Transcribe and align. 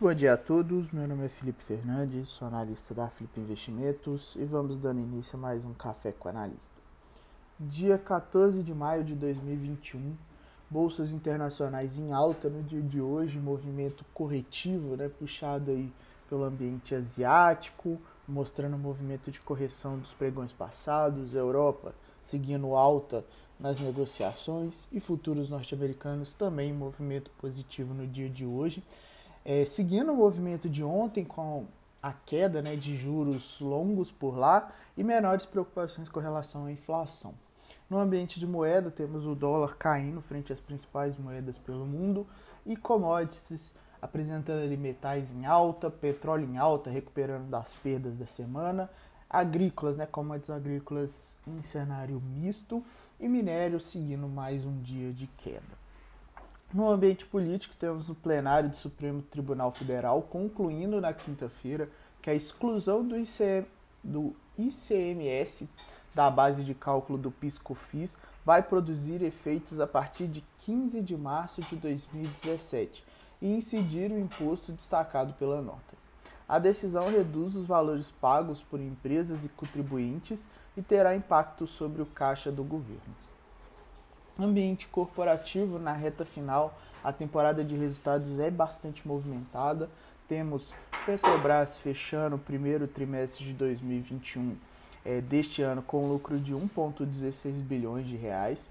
bom 0.00 0.12
dia 0.12 0.32
a 0.32 0.36
todos. 0.36 0.90
Meu 0.90 1.06
nome 1.06 1.26
é 1.26 1.28
Felipe 1.28 1.62
Fernandes, 1.62 2.28
sou 2.28 2.48
analista 2.48 2.92
da 2.92 3.08
Flip 3.08 3.38
Investimentos 3.38 4.34
e 4.34 4.44
vamos 4.44 4.76
dando 4.76 5.00
início 5.00 5.38
a 5.38 5.40
mais 5.40 5.64
um 5.64 5.72
Café 5.72 6.10
com 6.10 6.28
Analista. 6.28 6.82
Dia 7.60 7.96
14 7.96 8.62
de 8.62 8.74
maio 8.74 9.04
de 9.04 9.14
2021, 9.14 10.16
bolsas 10.68 11.12
internacionais 11.12 11.96
em 11.96 12.12
alta 12.12 12.48
no 12.48 12.62
dia 12.62 12.82
de 12.82 13.00
hoje, 13.00 13.38
movimento 13.38 14.04
corretivo, 14.12 14.96
né, 14.96 15.08
puxado 15.08 15.70
aí 15.70 15.92
pelo 16.28 16.42
ambiente 16.42 16.94
asiático, 16.94 18.00
mostrando 18.26 18.74
o 18.74 18.78
movimento 18.78 19.30
de 19.30 19.40
correção 19.40 19.96
dos 19.98 20.12
pregões 20.12 20.52
passados, 20.52 21.34
Europa 21.34 21.94
seguindo 22.24 22.74
alta 22.74 23.24
nas 23.60 23.78
negociações 23.78 24.88
e 24.90 24.98
futuros 24.98 25.48
norte-americanos 25.48 26.34
também 26.34 26.72
movimento 26.72 27.30
positivo 27.38 27.94
no 27.94 28.06
dia 28.06 28.28
de 28.28 28.44
hoje. 28.44 28.82
É, 29.44 29.64
seguindo 29.64 30.12
o 30.12 30.16
movimento 30.16 30.68
de 30.68 30.82
ontem 30.82 31.24
com 31.24 31.66
a 32.02 32.12
queda 32.12 32.62
né, 32.62 32.76
de 32.76 32.96
juros 32.96 33.60
longos 33.60 34.10
por 34.10 34.36
lá 34.36 34.72
e 34.96 35.04
menores 35.04 35.46
preocupações 35.46 36.08
com 36.08 36.20
relação 36.20 36.66
à 36.66 36.72
inflação. 36.72 37.34
No 37.88 37.98
ambiente 37.98 38.40
de 38.40 38.46
moeda, 38.46 38.90
temos 38.90 39.26
o 39.26 39.34
dólar 39.34 39.76
caindo 39.76 40.20
frente 40.20 40.52
às 40.52 40.60
principais 40.60 41.18
moedas 41.18 41.58
pelo 41.58 41.84
mundo 41.84 42.26
e 42.64 42.76
commodities 42.76 43.74
apresentando 44.00 44.62
ali 44.62 44.76
metais 44.76 45.30
em 45.30 45.46
alta, 45.46 45.90
petróleo 45.90 46.46
em 46.46 46.58
alta, 46.58 46.90
recuperando 46.90 47.48
das 47.48 47.72
perdas 47.74 48.18
da 48.18 48.26
semana, 48.26 48.90
agrícolas, 49.30 49.96
né, 49.96 50.04
commodities 50.04 50.50
agrícolas 50.50 51.38
em 51.46 51.62
cenário 51.62 52.20
misto 52.20 52.84
e 53.18 53.26
minério 53.26 53.80
seguindo 53.80 54.28
mais 54.28 54.64
um 54.66 54.78
dia 54.80 55.10
de 55.10 55.26
queda. 55.38 55.83
No 56.74 56.90
ambiente 56.90 57.24
político, 57.24 57.76
temos 57.78 58.08
o 58.08 58.16
plenário 58.16 58.68
do 58.68 58.74
Supremo 58.74 59.22
Tribunal 59.22 59.70
Federal 59.70 60.20
concluindo 60.22 61.00
na 61.00 61.12
quinta-feira 61.12 61.88
que 62.20 62.28
a 62.28 62.34
exclusão 62.34 63.06
do, 63.06 63.16
ICM, 63.16 63.64
do 64.02 64.34
ICMS 64.58 65.68
da 66.12 66.28
base 66.28 66.64
de 66.64 66.74
cálculo 66.74 67.16
do 67.16 67.30
PIS/COFINS 67.30 68.16
vai 68.44 68.60
produzir 68.60 69.22
efeitos 69.22 69.78
a 69.78 69.86
partir 69.86 70.26
de 70.26 70.42
15 70.64 71.00
de 71.00 71.16
março 71.16 71.62
de 71.62 71.76
2017 71.76 73.04
e 73.40 73.54
incidir 73.54 74.10
o 74.10 74.18
imposto 74.18 74.72
destacado 74.72 75.32
pela 75.34 75.62
nota. 75.62 75.94
A 76.48 76.58
decisão 76.58 77.08
reduz 77.08 77.54
os 77.54 77.66
valores 77.66 78.10
pagos 78.10 78.64
por 78.64 78.80
empresas 78.80 79.44
e 79.44 79.48
contribuintes 79.48 80.48
e 80.76 80.82
terá 80.82 81.14
impacto 81.14 81.68
sobre 81.68 82.02
o 82.02 82.06
caixa 82.06 82.50
do 82.50 82.64
governo. 82.64 83.14
Ambiente 84.38 84.88
corporativo 84.88 85.78
na 85.78 85.92
reta 85.92 86.24
final, 86.24 86.76
a 87.04 87.12
temporada 87.12 87.62
de 87.62 87.76
resultados 87.76 88.40
é 88.40 88.50
bastante 88.50 89.06
movimentada. 89.06 89.88
Temos 90.26 90.72
Petrobras 91.06 91.78
fechando 91.78 92.34
o 92.34 92.38
primeiro 92.38 92.88
trimestre 92.88 93.44
de 93.44 93.52
2021 93.52 94.56
é, 95.04 95.20
deste 95.20 95.62
ano 95.62 95.82
com 95.82 96.08
lucro 96.08 96.40
de 96.40 96.52
1,16 96.52 97.52
bilhões 97.62 98.08
de 98.08 98.16
reais. 98.16 98.68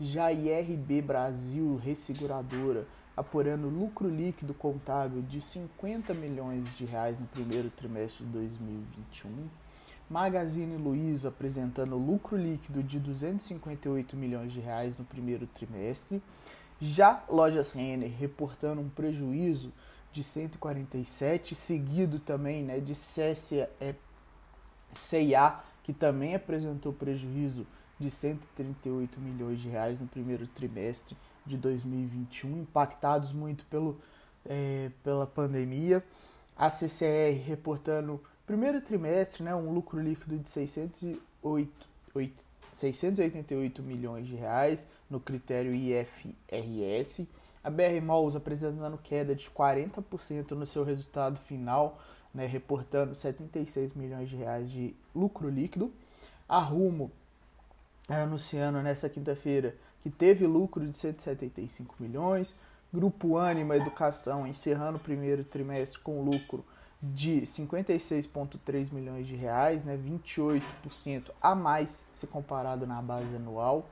Já 0.00 0.32
IRB 0.32 1.00
Brasil 1.02 1.76
Resseguradora 1.76 2.84
apurando 3.16 3.68
lucro 3.68 4.08
líquido 4.08 4.52
contábil 4.52 5.22
de 5.22 5.40
50 5.40 6.12
milhões 6.12 6.76
de 6.76 6.84
reais 6.84 7.18
no 7.20 7.26
primeiro 7.26 7.70
trimestre 7.70 8.24
de 8.24 8.32
2021. 8.32 9.63
Magazine 10.08 10.76
Luiza 10.76 11.28
apresentando 11.28 11.96
lucro 11.96 12.36
líquido 12.36 12.82
de 12.82 12.98
258 12.98 14.16
milhões 14.16 14.52
de 14.52 14.60
reais 14.60 14.96
no 14.98 15.04
primeiro 15.04 15.46
trimestre. 15.46 16.22
Já 16.80 17.24
Lojas 17.28 17.72
Renner 17.72 18.10
reportando 18.10 18.80
um 18.80 18.88
prejuízo 18.88 19.72
de 20.12 20.22
147, 20.22 21.54
seguido 21.54 22.18
também 22.18 22.62
né, 22.62 22.78
de 22.78 22.92
CSA, 22.92 23.68
é, 23.80 23.94
que 25.82 25.92
também 25.92 26.34
apresentou 26.34 26.92
prejuízo 26.92 27.66
de 27.98 28.10
138 28.10 29.20
milhões 29.20 29.60
de 29.60 29.68
reais 29.68 29.98
no 30.00 30.06
primeiro 30.06 30.46
trimestre 30.46 31.16
de 31.44 31.56
2021, 31.56 32.60
impactados 32.60 33.32
muito 33.32 33.64
pelo, 33.66 34.00
é, 34.44 34.90
pela 35.02 35.26
pandemia. 35.26 36.04
A 36.56 36.70
CCR 36.70 37.42
reportando 37.44 38.20
primeiro 38.46 38.80
trimestre 38.80 39.42
né, 39.42 39.54
um 39.54 39.72
lucro 39.72 40.00
líquido 40.00 40.38
de 40.38 40.48
608, 40.48 41.88
8, 42.14 42.44
688 42.72 43.82
milhões 43.82 44.26
de 44.26 44.34
reais 44.34 44.86
no 45.08 45.20
critério 45.20 45.74
IFRS. 45.74 47.26
A 47.62 47.70
BR 47.70 48.00
Malls 48.02 48.36
apresentando 48.36 48.98
queda 48.98 49.34
de 49.34 49.48
40% 49.50 50.50
no 50.50 50.66
seu 50.66 50.84
resultado 50.84 51.38
final, 51.40 51.98
né, 52.32 52.46
reportando 52.46 53.14
76 53.14 53.94
milhões 53.94 54.28
de 54.28 54.36
reais 54.36 54.70
de 54.70 54.94
lucro 55.14 55.48
líquido. 55.48 55.90
A 56.48 56.58
Rumo 56.58 57.10
anunciando 58.08 58.82
nessa 58.82 59.08
quinta-feira 59.08 59.74
que 60.02 60.10
teve 60.10 60.46
lucro 60.46 60.86
de 60.86 60.96
175 60.98 61.94
milhões. 61.98 62.54
Grupo 62.92 63.38
Anima 63.38 63.76
Educação 63.76 64.46
encerrando 64.46 64.98
o 64.98 65.00
primeiro 65.00 65.42
trimestre 65.42 65.98
com 66.00 66.22
lucro 66.22 66.64
de 67.12 67.42
56,3 67.42 68.92
milhões 68.92 69.26
de 69.26 69.34
reais, 69.34 69.84
né, 69.84 69.96
28% 69.96 71.30
a 71.40 71.54
mais 71.54 72.06
se 72.12 72.26
comparado 72.26 72.86
na 72.86 73.02
base 73.02 73.34
anual. 73.36 73.86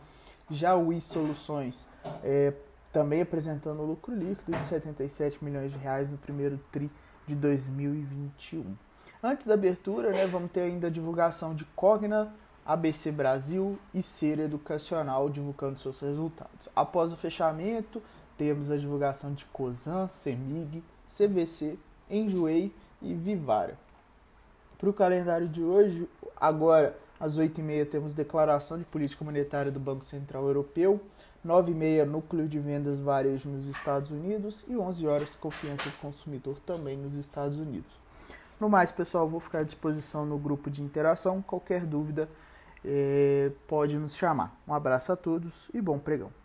Já 0.50 0.76
o 0.76 0.92
I 0.92 1.00
Soluções 1.00 1.86
é, 2.22 2.54
também 2.90 3.20
apresentando 3.20 3.82
lucro 3.82 4.14
líquido 4.14 4.56
de 4.56 4.64
77 4.64 5.44
milhões 5.44 5.72
de 5.72 5.78
reais 5.78 6.10
no 6.10 6.16
primeiro 6.16 6.58
tri 6.70 6.90
de 7.26 7.34
2021. 7.34 8.64
Antes 9.22 9.46
da 9.46 9.54
abertura, 9.54 10.10
né, 10.10 10.26
vamos 10.26 10.50
ter 10.50 10.62
ainda 10.62 10.86
a 10.86 10.90
divulgação 10.90 11.54
de 11.54 11.64
Cogna, 11.76 12.34
ABC 12.64 13.12
Brasil 13.12 13.78
e 13.92 14.02
Ser 14.02 14.38
Educacional 14.38 15.28
divulgando 15.28 15.78
seus 15.78 16.00
resultados. 16.00 16.68
Após 16.74 17.12
o 17.12 17.16
fechamento, 17.16 18.02
temos 18.38 18.70
a 18.70 18.76
divulgação 18.76 19.32
de 19.34 19.44
COSAN, 19.46 20.08
CEMIG, 20.08 20.82
CVC, 21.06 21.78
Enjoei 22.10 22.74
e 23.02 23.14
Vivara. 23.14 23.78
Para 24.78 24.90
o 24.90 24.92
calendário 24.92 25.48
de 25.48 25.62
hoje, 25.62 26.08
agora 26.36 26.96
às 27.20 27.38
8h30 27.38 27.88
temos 27.88 28.14
declaração 28.14 28.78
de 28.78 28.84
política 28.84 29.24
monetária 29.24 29.70
do 29.70 29.78
Banco 29.78 30.04
Central 30.04 30.46
Europeu, 30.46 31.00
9h30 31.46 32.04
núcleo 32.04 32.48
de 32.48 32.58
vendas 32.58 32.98
varejo 33.00 33.48
nos 33.48 33.66
Estados 33.66 34.10
Unidos 34.10 34.64
e 34.66 34.76
11 34.76 35.06
horas 35.06 35.36
confiança 35.36 35.88
do 35.88 35.96
consumidor 35.98 36.58
também 36.60 36.96
nos 36.96 37.14
Estados 37.14 37.58
Unidos. 37.58 38.00
No 38.58 38.68
mais, 38.68 38.92
pessoal, 38.92 39.28
vou 39.28 39.40
ficar 39.40 39.60
à 39.60 39.64
disposição 39.64 40.24
no 40.24 40.38
grupo 40.38 40.70
de 40.70 40.82
interação. 40.82 41.42
Qualquer 41.42 41.84
dúvida, 41.84 42.28
é, 42.84 43.50
pode 43.66 43.96
nos 43.96 44.16
chamar. 44.16 44.56
Um 44.66 44.74
abraço 44.74 45.12
a 45.12 45.16
todos 45.16 45.69
e 45.72 45.80
bom 45.80 45.98
pregão. 45.98 46.41